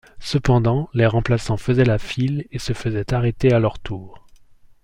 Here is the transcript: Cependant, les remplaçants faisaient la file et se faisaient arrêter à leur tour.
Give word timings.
Cependant, 0.19 0.89
les 0.95 1.05
remplaçants 1.05 1.57
faisaient 1.57 1.83
la 1.85 1.99
file 1.99 2.47
et 2.51 2.57
se 2.57 2.73
faisaient 2.73 3.13
arrêter 3.13 3.53
à 3.53 3.59
leur 3.59 3.77
tour. 3.77 4.25